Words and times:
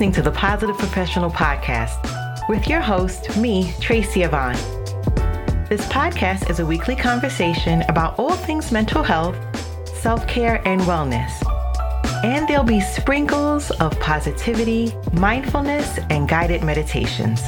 listening 0.00 0.12
to 0.14 0.22
the 0.22 0.34
Positive 0.34 0.78
Professional 0.78 1.28
Podcast 1.28 2.48
with 2.48 2.66
your 2.66 2.80
host, 2.80 3.36
me, 3.36 3.70
Tracy 3.80 4.22
Yvonne. 4.22 4.56
This 5.68 5.84
podcast 5.88 6.48
is 6.48 6.58
a 6.58 6.64
weekly 6.64 6.96
conversation 6.96 7.82
about 7.82 8.18
all 8.18 8.32
things 8.34 8.72
mental 8.72 9.02
health, 9.02 9.36
self 10.00 10.26
care, 10.26 10.66
and 10.66 10.80
wellness. 10.82 11.30
And 12.24 12.48
there'll 12.48 12.64
be 12.64 12.80
sprinkles 12.80 13.70
of 13.72 13.92
positivity, 14.00 14.94
mindfulness, 15.12 15.98
and 16.08 16.26
guided 16.26 16.64
meditations. 16.64 17.42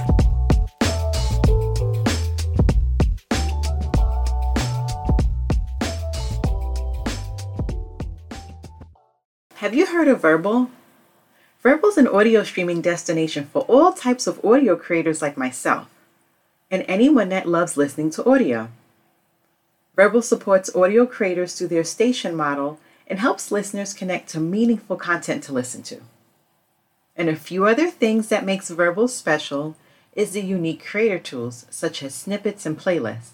Have 9.55 9.73
you 9.73 9.87
heard 9.87 10.09
of 10.09 10.21
Vurbl? 10.21 10.69
Vurbl 11.65 11.91
is 11.91 11.97
an 11.97 12.09
audio 12.09 12.43
streaming 12.43 12.81
destination 12.81 13.49
for 13.53 13.63
all 13.63 13.93
types 13.93 14.27
of 14.27 14.45
audio 14.45 14.75
creators 14.75 15.23
like 15.23 15.37
myself 15.37 15.89
and 16.73 16.85
anyone 16.89 17.29
that 17.29 17.47
loves 17.47 17.77
listening 17.77 18.11
to 18.11 18.29
audio. 18.29 18.69
Vurbl 19.97 20.25
supports 20.25 20.75
audio 20.75 21.07
creators 21.07 21.55
through 21.55 21.69
their 21.69 21.85
station 21.85 22.35
model 22.35 22.81
and 23.07 23.21
helps 23.21 23.53
listeners 23.53 23.95
connect 23.95 24.29
to 24.31 24.41
meaningful 24.41 24.97
content 24.97 25.45
to 25.45 25.53
listen 25.53 25.85
to. 25.85 26.01
And 27.15 27.29
a 27.29 27.37
few 27.37 27.67
other 27.67 27.91
things 27.91 28.29
that 28.29 28.45
makes 28.45 28.71
Vurbl 28.71 29.09
special 29.09 29.77
is 30.15 30.33
the 30.33 30.41
unique 30.41 30.85
creator 30.85 31.19
tools 31.19 31.67
such 31.71 32.03
as 32.03 32.15
snippets 32.15 32.67
and 32.67 32.77
playlists. 32.77 33.31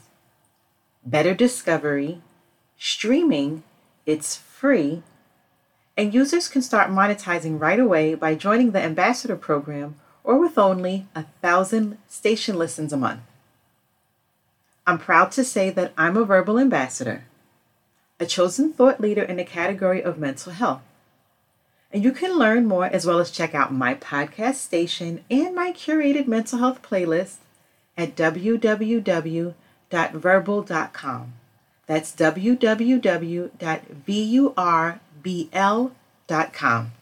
Better 1.03 1.33
discovery, 1.33 2.21
streaming, 2.77 3.63
it's 4.05 4.37
free, 4.37 5.03
and 5.99 6.15
users 6.15 6.49
can 6.49 6.63
start 6.63 6.91
monetizing 6.91 7.61
right 7.61 7.81
away 7.81 8.15
by 8.15 8.37
joining 8.37 8.71
the 8.71 8.81
Ambassador 8.81 9.35
program 9.35 9.97
or 10.23 10.39
with 10.39 10.57
only 10.57 11.09
a 11.17 11.25
thousand 11.43 11.99
station 12.09 12.57
listens 12.57 12.93
a 12.93 12.97
month. 12.97 13.23
I'm 14.87 14.99
proud 14.99 15.33
to 15.33 15.43
say 15.43 15.71
that 15.71 15.93
I'm 15.99 16.17
a 16.17 16.25
Vurbl 16.25 16.61
ambassador, 16.61 17.25
a 18.21 18.27
chosen 18.27 18.73
thought 18.73 19.01
leader 19.01 19.25
in 19.25 19.39
the 19.39 19.45
category 19.45 20.01
of 20.01 20.19
mental 20.19 20.53
health. 20.53 20.83
And 21.93 22.05
you 22.05 22.13
can 22.13 22.39
learn 22.39 22.67
more 22.67 22.87
as 22.87 23.05
well 23.05 23.19
as 23.19 23.33
check 23.33 23.53
out 23.55 23.73
my 23.73 23.95
podcast 23.95 24.55
station 24.57 25.25
and 25.29 25.53
my 25.53 25.73
curated 25.73 26.29
mental 26.29 26.61
health 26.61 26.81
playlist 26.81 27.39
at 27.97 28.15
www.vurbl.com. 28.15 29.55
That's 31.87 32.13
www.vurbl.com 32.15 33.51
bl.com. 35.29 36.93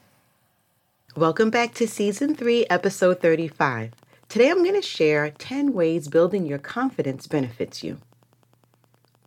Welcome 1.17 1.51
back 1.51 1.75
to 1.75 1.87
Season 1.87 2.35
3, 2.35 2.67
Episode 2.69 3.21
35. 3.21 3.93
Today 4.29 4.51
I'm 4.51 4.65
going 4.65 4.75
to 4.75 4.83
share 4.83 5.31
10 5.31 5.73
ways 5.73 6.09
building 6.09 6.45
your 6.45 6.59
confidence 6.59 7.29
benefits 7.29 7.85
you. 7.85 7.99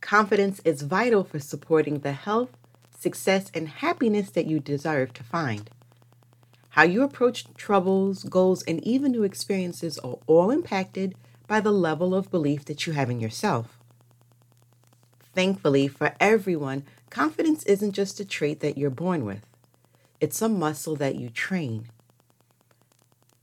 Confidence 0.02 0.60
is 0.66 0.82
vital 0.82 1.24
for 1.24 1.40
supporting 1.40 2.00
the 2.00 2.12
health, 2.12 2.50
success, 3.00 3.50
and 3.54 3.70
happiness 3.70 4.32
that 4.32 4.48
you 4.48 4.60
deserve 4.60 5.14
to 5.14 5.24
find. 5.24 5.70
How 6.72 6.84
you 6.84 7.02
approach 7.02 7.46
troubles, 7.56 8.26
goals, 8.26 8.64
and 8.64 8.84
even 8.84 9.14
new 9.14 9.24
experiences 9.24 9.98
are 10.00 10.20
all 10.28 10.52
impacted 10.52 11.16
by 11.48 11.62
the 11.62 11.72
level 11.72 12.14
of 12.14 12.30
belief 12.30 12.66
that 12.66 12.86
you 12.86 12.92
have 12.92 13.10
in 13.10 13.22
yourself. 13.22 13.79
Thankfully, 15.34 15.88
for 15.88 16.14
everyone, 16.20 16.84
confidence 17.10 17.64
isn't 17.64 17.94
just 17.94 18.20
a 18.20 18.26
trait 18.26 18.60
that 18.62 18.78
you're 18.78 18.90
born 18.90 19.26
with, 19.26 19.46
it's 20.20 20.42
a 20.42 20.50
muscle 20.50 20.96
that 20.98 21.16
you 21.16 21.30
train. 21.30 21.90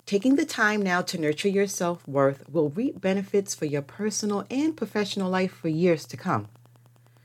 Taking 0.04 0.36
the 0.36 0.44
time 0.44 0.82
now 0.82 1.02
to 1.02 1.18
nurture 1.18 1.48
your 1.48 1.66
self 1.66 2.06
worth 2.06 2.48
will 2.48 2.70
reap 2.70 3.00
benefits 3.00 3.54
for 3.54 3.64
your 3.64 3.82
personal 3.82 4.46
and 4.50 4.76
professional 4.76 5.30
life 5.30 5.52
for 5.52 5.68
years 5.68 6.06
to 6.06 6.16
come. 6.16 6.48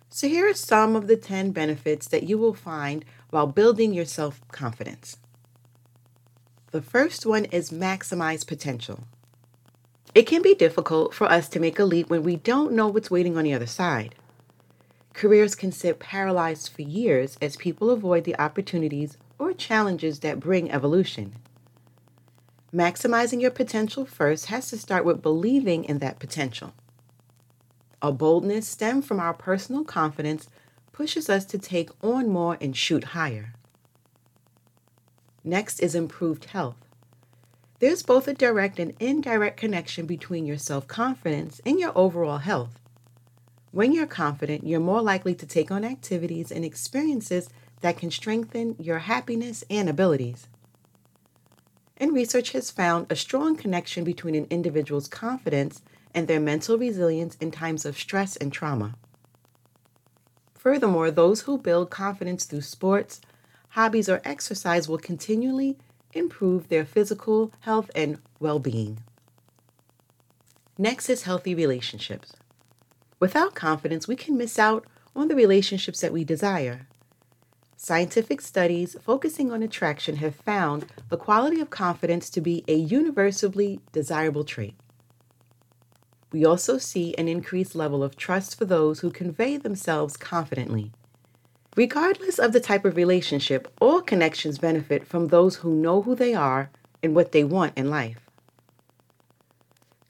So, 0.10 0.28
here 0.28 0.50
are 0.50 0.54
some 0.54 0.96
of 0.96 1.08
the 1.08 1.16
10 1.16 1.52
benefits 1.52 2.08
that 2.08 2.24
you 2.24 2.38
will 2.38 2.56
find 2.56 3.06
while 3.30 3.48
building 3.48 3.94
your 3.94 4.06
self 4.06 4.42
confidence. 4.52 5.18
The 6.72 6.82
first 6.82 7.26
one 7.26 7.46
is 7.46 7.70
maximize 7.70 8.48
potential. 8.48 9.04
It 10.16 10.24
can 10.24 10.42
be 10.42 10.56
difficult 10.56 11.14
for 11.14 11.32
us 11.32 11.48
to 11.50 11.60
make 11.60 11.80
a 11.80 11.86
leap 11.86 12.10
when 12.10 12.24
we 12.24 12.36
don't 12.36 12.74
know 12.74 12.88
what's 12.88 13.12
waiting 13.12 13.38
on 13.38 13.44
the 13.44 13.54
other 13.54 13.68
side. 13.68 14.16
Careers 15.14 15.56
can 15.56 15.72
sit 15.72 16.00
paralyzed 16.00 16.70
for 16.70 16.82
years 16.82 17.38
as 17.42 17.56
people 17.58 17.90
avoid 17.90 18.24
the 18.24 18.40
opportunities 18.40 19.18
or 19.38 19.54
challenges 19.54 20.20
that 20.20 20.40
bring 20.40 20.72
evolution. 20.72 21.34
Maximizing 22.74 23.42
your 23.42 23.52
potential 23.52 24.06
first 24.06 24.46
has 24.46 24.70
to 24.70 24.78
start 24.78 25.04
with 25.04 25.22
believing 25.22 25.84
in 25.84 26.00
that 26.00 26.20
potential. 26.20 26.74
A 28.02 28.12
boldness 28.12 28.68
stemmed 28.68 29.06
from 29.06 29.20
our 29.20 29.34
personal 29.34 29.84
confidence 29.84 30.48
pushes 30.92 31.30
us 31.30 31.46
to 31.46 31.58
take 31.58 31.90
on 32.04 32.30
more 32.30 32.58
and 32.62 32.76
shoot 32.76 33.04
higher. 33.06 33.54
Next 35.44 35.80
is 35.80 35.96
improved 35.96 36.46
health. 36.46 36.78
There's 37.80 38.04
both 38.04 38.28
a 38.28 38.34
direct 38.34 38.80
and 38.80 38.94
indirect 39.00 39.58
connection 39.58 40.06
between 40.06 40.46
your 40.46 40.58
self 40.58 40.88
confidence 40.88 41.60
and 41.66 41.80
your 41.80 41.92
overall 41.96 42.38
health. 42.38 42.81
When 43.72 43.94
you're 43.94 44.08
confident, 44.08 44.66
you're 44.66 44.82
more 44.82 45.02
likely 45.02 45.34
to 45.36 45.46
take 45.46 45.72
on 45.72 45.86
activities 45.86 46.52
and 46.52 46.66
experiences 46.66 47.50
that 47.80 47.98
can 47.98 48.12
strengthen 48.12 48.76
your 48.78 49.00
happiness 49.00 49.64
and 49.70 49.88
abilities. 49.88 50.48
And 51.96 52.14
research 52.14 52.52
has 52.52 52.70
found 52.70 53.08
a 53.10 53.16
strong 53.16 53.56
connection 53.56 54.04
between 54.04 54.36
an 54.36 54.48
individual's 54.50 55.08
confidence 55.08 55.82
and 56.14 56.28
their 56.28 56.40
mental 56.40 56.78
resilience 56.78 57.36
in 57.36 57.52
times 57.52 57.86
of 57.86 57.98
stress 57.98 58.36
and 58.36 58.52
trauma. 58.52 58.96
Furthermore, 60.56 61.10
those 61.10 61.42
who 61.42 61.58
build 61.58 61.90
confidence 61.90 62.46
through 62.46 62.62
sports, 62.62 63.22
hobbies, 63.70 64.10
or 64.10 64.22
exercise 64.26 64.90
will 64.90 64.98
continually 64.98 65.78
improve 66.14 66.68
their 66.68 66.86
physical 66.86 67.54
health 67.62 67.90
and 67.96 68.20
well 68.40 68.60
being. 68.60 69.02
Next 70.78 71.10
is 71.10 71.24
healthy 71.24 71.56
relationships. 71.56 72.34
Without 73.22 73.54
confidence, 73.54 74.08
we 74.08 74.16
can 74.16 74.36
miss 74.36 74.58
out 74.58 74.84
on 75.16 75.28
the 75.28 75.36
relationships 75.36 76.02
that 76.02 76.12
we 76.12 76.24
desire. 76.24 76.88
Scientific 77.78 78.42
studies 78.42 78.96
focusing 79.00 79.52
on 79.52 79.62
attraction 79.62 80.16
have 80.16 80.36
found 80.36 80.88
the 81.10 81.18
quality 81.18 81.62
of 81.62 81.70
confidence 81.70 82.32
to 82.32 82.42
be 82.42 82.64
a 82.68 82.74
universally 82.74 83.80
desirable 83.92 84.44
trait. 84.44 84.74
We 86.32 86.46
also 86.46 86.80
see 86.80 87.14
an 87.16 87.28
increased 87.28 87.76
level 87.76 88.04
of 88.04 88.16
trust 88.16 88.58
for 88.58 88.66
those 88.66 89.02
who 89.02 89.12
convey 89.12 89.58
themselves 89.58 90.18
confidently. 90.18 90.92
Regardless 91.76 92.40
of 92.40 92.54
the 92.54 92.60
type 92.60 92.86
of 92.86 92.96
relationship, 92.96 93.72
all 93.80 94.02
connections 94.02 94.58
benefit 94.58 95.06
from 95.06 95.28
those 95.28 95.58
who 95.58 95.76
know 95.76 96.02
who 96.02 96.16
they 96.16 96.34
are 96.34 96.72
and 97.04 97.14
what 97.16 97.34
they 97.34 97.44
want 97.44 97.78
in 97.78 97.92
life. 97.92 98.31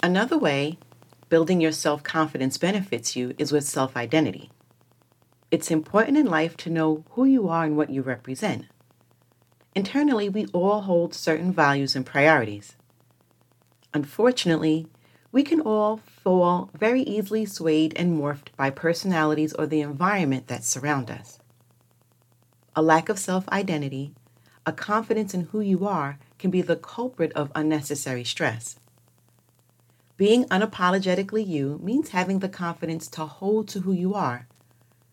Another 0.05 0.37
way 0.37 0.79
building 1.29 1.61
your 1.61 1.71
self 1.71 2.03
confidence 2.03 2.59
benefits 2.59 3.15
you 3.15 3.35
is 3.39 3.53
with 3.53 3.63
self 3.63 3.97
identity. 3.97 4.51
It's 5.53 5.71
important 5.71 6.19
in 6.19 6.27
life 6.27 6.57
to 6.59 6.71
know 6.71 7.05
who 7.11 7.25
you 7.25 7.49
are 7.49 7.65
and 7.65 7.77
what 7.77 7.91
you 7.91 8.03
represent. 8.03 8.67
Internally, 9.77 10.29
we 10.29 10.47
all 10.47 10.81
hold 10.81 11.15
certain 11.15 11.53
values 11.53 11.95
and 11.95 12.05
priorities. 12.05 12.75
Unfortunately, 13.95 14.89
we 15.31 15.45
can 15.45 15.61
all 15.61 15.99
fall 15.99 16.71
very 16.77 17.03
easily 17.03 17.47
swayed 17.47 17.95
and 17.97 18.19
morphed 18.19 18.49
by 18.57 18.71
personalities 18.71 19.53
or 19.53 19.67
the 19.67 19.81
environment 19.83 20.49
that 20.49 20.65
surround 20.65 21.13
us. 21.13 21.39
A 22.75 22.83
lack 22.83 23.09
of 23.09 23.21
self 23.21 23.49
identity, 23.51 24.15
a 24.67 24.73
confidence 24.73 25.33
in 25.33 25.43
who 25.53 25.61
you 25.61 25.87
are, 25.87 26.19
can 26.41 26.51
be 26.51 26.61
the 26.61 26.77
culprit 26.77 27.33
of 27.35 27.53
unnecessary 27.55 28.25
stress. 28.25 28.81
Being 30.23 30.45
unapologetically 30.45 31.45
you 31.45 31.81
means 31.83 32.11
having 32.11 32.39
the 32.39 32.49
confidence 32.49 33.09
to 33.09 33.27
hold 33.27 33.67
to 33.71 33.81
who 33.81 33.91
you 33.91 34.15
are, 34.15 34.47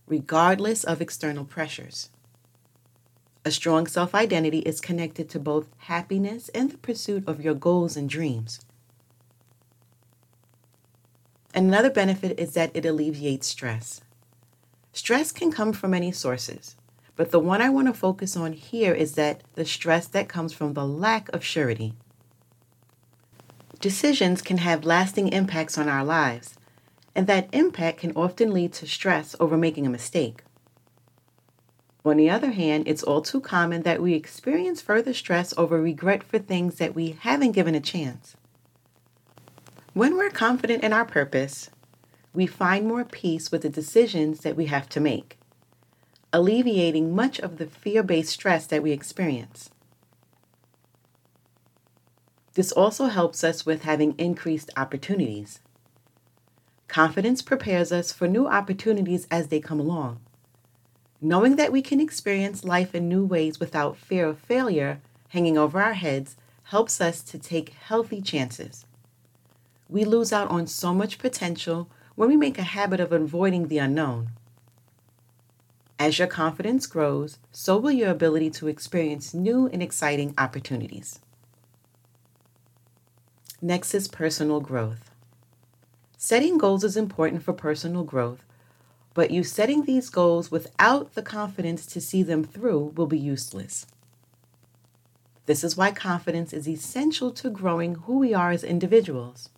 regardless 0.06 0.84
of 0.84 1.02
external 1.02 1.46
pressures. 1.46 2.12
A 3.44 3.50
strong 3.50 3.88
self 3.88 4.14
identity 4.14 4.60
is 4.60 4.80
connected 4.80 5.28
to 5.32 5.40
both 5.40 5.68
happiness 5.78 6.50
and 6.50 6.70
the 6.70 6.78
pursuit 6.78 7.24
of 7.26 7.42
your 7.44 7.56
goals 7.56 7.98
and 7.98 8.08
dreams. 8.08 8.60
Another 11.56 11.90
benefit 11.90 12.40
is 12.40 12.54
that 12.54 12.70
it 12.76 12.86
alleviates 12.86 13.48
stress. 13.48 14.02
Stress 14.94 15.32
can 15.32 15.52
come 15.52 15.74
from 15.74 15.90
many 15.90 16.12
sources, 16.12 16.76
but 17.16 17.32
the 17.32 17.40
one 17.40 17.64
I 17.64 17.72
want 17.72 17.88
to 17.88 17.96
focus 17.96 18.38
on 18.38 18.54
here 18.54 18.94
is 18.94 19.16
that 19.16 19.42
the 19.56 19.66
stress 19.66 20.06
that 20.10 20.30
comes 20.30 20.54
from 20.54 20.76
the 20.76 20.86
lack 20.86 21.30
of 21.30 21.44
surety. 21.44 21.96
Decisions 23.80 24.42
can 24.42 24.58
have 24.58 24.84
lasting 24.84 25.30
impacts 25.30 25.78
on 25.78 25.88
our 25.88 26.04
lives, 26.04 26.56
and 27.16 27.28
that 27.28 27.48
impact 27.54 28.00
can 28.00 28.12
often 28.14 28.54
lead 28.54 28.74
to 28.74 28.88
stress 28.88 29.38
over 29.40 29.58
making 29.58 29.88
a 29.88 29.90
mistake. 29.90 30.44
On 32.04 32.18
the 32.18 32.30
other 32.30 32.52
hand, 32.52 32.88
it's 32.88 33.04
all 33.04 33.22
too 33.22 33.40
common 33.40 33.84
that 33.84 34.02
we 34.02 34.14
experience 34.14 34.81
further 34.81 35.14
stress 35.14 35.54
over 35.58 35.81
regret 35.81 36.24
for 36.24 36.40
things 36.40 36.76
that 36.76 36.94
we 36.94 37.18
haven't 37.22 37.54
given 37.54 37.76
a 37.76 37.80
chance. 37.80 38.36
When 39.94 40.18
we're 40.18 40.30
confident 40.30 40.84
in 40.84 40.92
our 40.92 41.06
purpose, 41.06 41.70
we 42.34 42.48
find 42.48 42.86
more 42.86 43.06
peace 43.06 43.50
with 43.50 43.62
the 43.62 43.70
decisions 43.70 44.42
that 44.42 44.56
we 44.58 44.66
have 44.66 44.90
to 44.90 45.00
make, 45.00 45.38
alleviating 46.34 47.16
much 47.16 47.40
of 47.40 47.58
the 47.58 47.66
fear 47.66 48.04
based 48.04 48.34
stress 48.34 48.66
that 48.68 48.84
we 48.84 48.92
experience. 48.92 49.72
This 52.60 52.74
also 52.74 53.06
helps 53.06 53.42
us 53.42 53.66
with 53.66 53.84
having 53.84 54.16
increased 54.18 54.70
opportunities. 54.76 55.62
Confidence 56.90 57.42
prepares 57.42 57.90
us 57.94 58.12
for 58.12 58.28
new 58.28 58.48
opportunities 58.50 59.28
as 59.32 59.48
they 59.48 59.62
come 59.62 59.80
along. 59.80 60.20
Knowing 61.22 61.56
that 61.56 61.72
we 61.72 61.82
can 61.82 62.02
experience 62.02 62.66
life 62.66 62.94
in 62.94 63.08
new 63.08 63.24
ways 63.24 63.62
without 63.62 63.96
fear 63.96 64.28
of 64.28 64.40
failure 64.40 65.00
hanging 65.30 65.58
over 65.58 65.82
our 65.82 65.94
heads 65.94 66.36
helps 66.64 67.00
us 67.00 67.22
to 67.22 67.40
take 67.40 67.70
healthy 67.70 68.22
chances. 68.22 68.86
We 69.88 70.04
lose 70.04 70.34
out 70.34 70.50
on 70.50 70.68
so 70.68 70.94
much 70.94 71.18
potential 71.18 71.90
when 72.16 72.28
we 72.28 72.36
make 72.36 72.58
a 72.60 72.64
habit 72.64 73.00
of 73.00 73.14
avoiding 73.14 73.70
the 73.70 73.78
unknown. 73.78 74.32
As 75.98 76.20
your 76.20 76.28
confidence 76.28 76.88
grows, 76.88 77.38
so 77.54 77.78
will 77.78 77.94
your 77.94 78.10
ability 78.10 78.50
to 78.50 78.68
experience 78.68 79.34
new 79.34 79.68
and 79.68 79.82
exciting 79.82 80.34
opportunities. 80.38 81.22
Next 83.62 83.94
is 83.94 84.08
personal 84.08 84.62
growth. 84.62 85.12
Setting 86.18 86.58
goals 86.58 86.86
is 86.86 86.96
important 86.96 87.44
for 87.44 87.52
personal 87.52 88.04
growth, 88.04 88.45
but 89.14 89.31
you 89.31 89.44
setting 89.44 89.83
these 89.83 90.10
goals 90.10 90.50
without 90.50 91.14
the 91.14 91.22
confidence 91.22 91.86
to 91.88 92.00
see 92.00 92.24
them 92.24 92.45
through 92.45 92.94
will 92.95 93.06
be 93.06 93.19
useless. 93.19 93.86
This 95.45 95.64
is 95.64 95.76
why 95.76 95.92
confidence 95.92 96.54
is 96.54 96.69
essential 96.69 97.31
to 97.31 97.50
growing 97.50 97.95
who 97.95 98.19
we 98.19 98.33
are 98.33 98.52
as 98.52 98.64
individuals. 98.64 99.50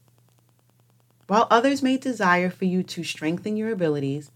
While 1.28 1.48
others 1.52 1.84
may 1.84 1.98
desire 1.98 2.50
for 2.50 2.66
you 2.66 2.82
to 2.82 3.04
strengthen 3.04 3.56
your 3.56 3.72
abilities, 3.72 4.32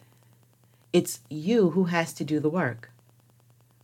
it's 0.93 1.21
you 1.27 1.71
who 1.71 1.85
has 1.85 2.13
to 2.13 2.23
do 2.23 2.39
the 2.39 2.49
work. 2.49 2.91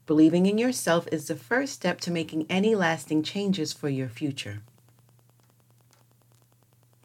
Believing 0.06 0.46
in 0.46 0.60
yourself 0.60 1.08
is 1.12 1.28
the 1.28 1.36
first 1.36 1.74
step 1.74 2.00
to 2.02 2.12
making 2.12 2.46
any 2.50 2.76
lasting 2.76 3.24
changes 3.24 3.74
for 3.74 3.90
your 3.90 4.10
future. 4.10 4.62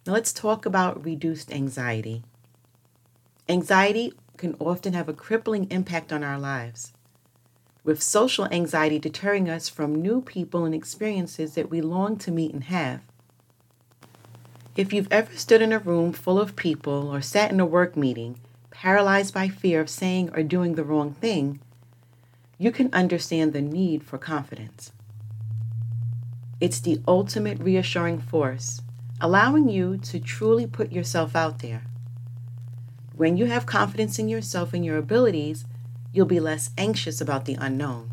Now 0.07 0.13
let's 0.13 0.33
talk 0.33 0.65
about 0.65 1.05
reduced 1.05 1.53
anxiety. 1.53 2.23
Anxiety 3.49 4.13
can 4.37 4.55
often 4.61 4.93
have 4.93 5.09
a 5.09 5.13
crippling 5.13 5.67
impact 5.69 6.13
on 6.13 6.23
our 6.23 6.39
lives, 6.39 6.93
with 7.83 8.01
social 8.01 8.47
anxiety 8.53 9.01
deterring 9.01 9.51
us 9.51 9.69
from 9.69 10.01
new 10.01 10.21
people 10.21 10.65
and 10.65 10.73
experiences 10.73 11.55
that 11.55 11.71
we 11.71 11.81
long 11.81 12.19
to 12.19 12.31
meet 12.31 12.53
and 12.53 12.65
have. 12.65 13.01
If 14.77 14.93
you've 14.93 15.11
ever 15.11 15.35
stood 15.37 15.61
in 15.61 15.73
a 15.73 15.81
room 15.81 16.13
full 16.13 16.39
of 16.39 16.55
people 16.55 17.09
or 17.13 17.21
sat 17.21 17.51
in 17.51 17.59
a 17.59 17.67
work 17.67 17.97
meeting 17.97 18.39
paralyzed 18.71 19.35
by 19.35 19.49
fear 19.49 19.81
of 19.81 19.91
saying 19.91 20.31
or 20.35 20.45
doing 20.45 20.77
the 20.77 20.85
wrong 20.85 21.15
thing, 21.15 21.59
you 22.59 22.71
can 22.71 22.93
understand 22.93 23.53
the 23.53 23.63
need 23.63 24.05
for 24.05 24.19
confidence. 24.19 24.93
It's 26.61 26.79
the 26.79 27.01
ultimate 27.09 27.59
reassuring 27.59 28.21
force 28.21 28.83
allowing 29.21 29.69
you 29.69 29.97
to 29.99 30.21
truly 30.21 30.67
put 30.67 30.93
yourself 30.93 31.35
out 31.35 31.61
there. 31.61 31.83
When 33.15 33.37
you 33.37 33.47
have 33.47 33.65
confidence 33.65 34.19
in 34.19 34.29
yourself 34.29 34.75
and 34.75 34.85
your 34.85 34.99
abilities, 34.99 35.65
you'll 36.13 36.27
be 36.27 36.41
less 36.41 36.71
anxious 36.77 37.21
about 37.21 37.47
the 37.47 37.57
unknown. 37.59 38.11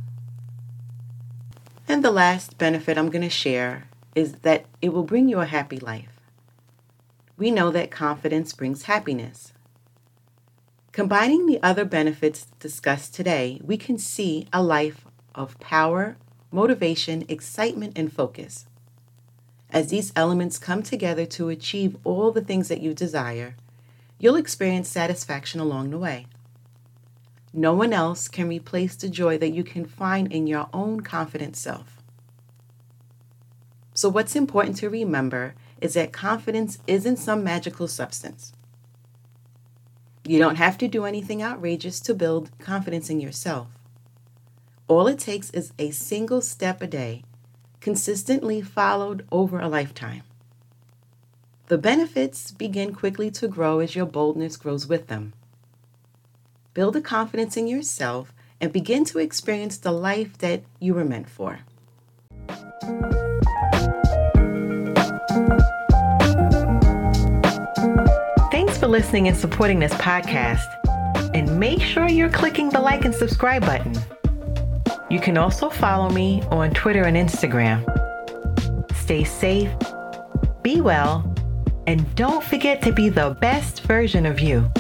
And 1.88 2.04
the 2.04 2.12
last 2.12 2.58
benefit 2.58 2.98
I'm 2.98 3.10
going 3.10 3.22
to 3.24 3.30
share 3.30 3.86
is 4.16 4.34
that 4.44 4.66
it 4.82 4.94
will 4.94 5.04
bring 5.04 5.28
you 5.28 5.40
a 5.40 5.46
happy 5.46 5.78
life. 5.78 6.22
We 7.38 7.52
know 7.52 7.72
that 7.72 7.92
confidence 7.92 8.54
brings 8.54 8.84
happiness. 8.84 9.54
Combining 10.92 11.48
the 11.48 11.62
other 11.64 11.84
benefits 11.84 12.46
discussed 12.60 13.14
today, 13.14 13.60
we 13.64 13.76
can 13.76 13.98
see 13.98 14.48
a 14.54 14.62
life 14.62 15.06
of 15.34 15.60
power, 15.60 16.18
motivation, 16.52 17.26
excitement, 17.28 17.98
and 17.98 18.14
focus. 18.14 18.66
As 19.74 19.88
these 19.88 20.14
elements 20.16 20.60
come 20.60 20.84
together 20.84 21.26
to 21.26 21.50
achieve 21.50 21.98
all 22.04 22.32
the 22.32 22.42
things 22.42 22.68
that 22.68 22.82
you 22.82 22.94
desire, 22.94 23.56
you'll 24.20 24.36
experience 24.36 24.88
satisfaction 24.88 25.60
along 25.60 25.90
the 25.90 25.98
way. 25.98 26.28
No 27.52 27.74
one 27.74 27.92
else 27.92 28.28
can 28.28 28.48
replace 28.48 28.96
the 28.96 29.10
joy 29.10 29.40
that 29.40 29.54
you 29.54 29.64
can 29.64 29.86
find 29.86 30.32
in 30.32 30.46
your 30.46 30.70
own 30.74 31.02
confident 31.02 31.56
self. 31.56 31.98
So, 33.96 34.10
what's 34.10 34.36
important 34.36 34.78
to 34.78 34.90
remember 34.90 35.56
is 35.82 35.96
that 35.96 36.14
confidence 36.14 36.78
isn't 36.86 37.18
some 37.18 37.44
magical 37.44 37.88
substance. 37.88 38.54
You 40.24 40.38
don't 40.40 40.56
have 40.56 40.78
to 40.80 40.88
do 40.88 41.06
anything 41.06 41.42
outrageous 41.42 42.00
to 42.02 42.14
build 42.14 42.58
confidence 42.60 43.10
in 43.10 43.20
yourself. 43.20 43.68
All 44.88 45.08
it 45.08 45.20
takes 45.20 45.50
is 45.50 45.74
a 45.78 45.92
single 45.92 46.42
step 46.42 46.82
a 46.82 46.88
day, 46.88 47.24
consistently 47.84 48.62
followed 48.62 49.28
over 49.30 49.60
a 49.60 49.68
lifetime. 49.68 50.24
The 51.68 51.78
benefits 51.78 52.50
begin 52.50 52.96
quickly 52.96 53.30
to 53.32 53.48
grow 53.50 53.80
as 53.80 53.94
your 53.94 54.06
boldness 54.06 54.56
grows 54.56 54.88
with 54.88 55.08
them. 55.08 55.34
Build 56.74 56.96
a 56.96 57.02
confidence 57.02 57.58
in 57.58 57.68
yourself 57.68 58.34
and 58.62 58.72
begin 58.72 59.04
to 59.06 59.20
experience 59.20 59.78
the 59.78 59.92
life 59.92 60.38
that 60.38 60.64
you 60.80 60.94
were 60.94 61.04
meant 61.04 61.30
for. 61.30 61.60
Thanks 68.50 68.78
for 68.78 68.88
listening 68.88 69.28
and 69.28 69.36
supporting 69.36 69.80
this 69.80 69.94
podcast. 69.96 70.64
And 71.34 71.60
make 71.60 71.82
sure 71.82 72.08
you're 72.08 72.30
clicking 72.30 72.70
the 72.70 72.80
like 72.80 73.04
and 73.04 73.14
subscribe 73.14 73.66
button. 73.66 73.94
You 75.14 75.20
can 75.20 75.38
also 75.38 75.70
follow 75.70 76.10
me 76.10 76.42
on 76.50 76.72
Twitter 76.72 77.04
and 77.04 77.16
Instagram. 77.16 77.86
Stay 78.96 79.24
safe, 79.24 79.70
be 80.64 80.82
well, 80.82 81.32
and 81.86 82.16
don't 82.16 82.44
forget 82.44 82.82
to 82.82 82.92
be 82.92 83.10
the 83.10 83.38
best 83.40 83.84
version 83.84 84.26
of 84.26 84.40
you. 84.40 84.72